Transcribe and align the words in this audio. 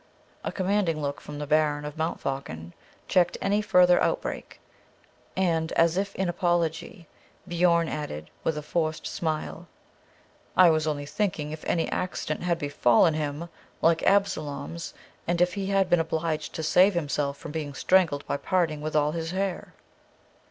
A 0.43 0.51
commanding 0.51 0.99
look 0.99 1.21
from 1.21 1.37
the 1.37 1.45
Baron 1.45 1.85
of 1.85 1.95
Montfaucon 1.95 2.73
checked 3.07 3.37
any 3.39 3.61
further 3.61 4.01
outbreak; 4.01 4.59
and 5.37 5.71
as 5.73 5.95
if 5.95 6.15
in 6.15 6.27
apology, 6.27 7.07
Biorn 7.47 7.87
added, 7.87 8.31
with 8.43 8.57
a 8.57 8.63
forced 8.63 9.05
smile, 9.05 9.67
"I 10.57 10.71
was 10.71 10.87
only 10.87 11.05
thinking 11.05 11.51
if 11.51 11.63
any 11.65 11.87
accident 11.91 12.41
had 12.41 12.57
befallen 12.57 13.13
him, 13.13 13.47
like 13.83 14.01
Absalom's, 14.01 14.95
and 15.27 15.39
if 15.39 15.53
he 15.53 15.67
had 15.67 15.87
been 15.87 15.99
obliged 15.99 16.55
to 16.55 16.63
save 16.63 16.95
himself 16.95 17.37
from 17.37 17.51
being 17.51 17.75
strangled 17.75 18.25
by 18.25 18.37
parting 18.37 18.81
with 18.81 18.95
all 18.95 19.11
his 19.11 19.29
hair." 19.29 19.75